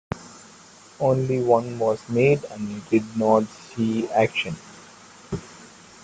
[0.99, 4.55] Only one was made and it did not see action.